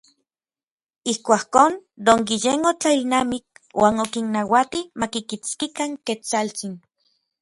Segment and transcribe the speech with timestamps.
[1.11, 1.73] Ijkuakon,
[2.07, 3.47] Don Guillén otlailnamik
[3.83, 6.73] uan okinnauati makikitskikan Ketsaltsin.